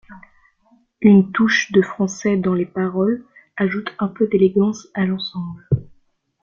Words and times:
Une 1.01 1.31
touche 1.31 1.71
de 1.73 1.83
français 1.83 2.35
dans 2.35 2.55
les 2.55 2.65
paroles 2.65 3.23
ajoute 3.55 3.91
un 3.99 4.07
peu 4.07 4.25
d'élégance 4.27 4.87
à 4.95 5.05
l'ensemble. 5.05 5.69